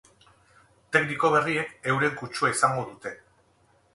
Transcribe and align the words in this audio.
Tekniko 0.95 1.31
berriek 1.35 1.75
euren 1.93 2.17
kutsua 2.21 2.51
izango 2.57 2.87
dute. 2.89 3.13